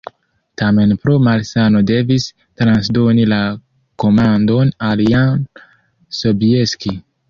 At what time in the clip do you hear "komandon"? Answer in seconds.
4.07-4.77